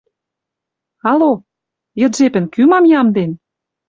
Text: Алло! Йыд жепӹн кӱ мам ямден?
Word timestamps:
Алло! 1.09 1.29
Йыд 1.99 2.13
жепӹн 2.17 2.45
кӱ 2.53 2.61
мам 2.71 2.85
ямден? 2.99 3.31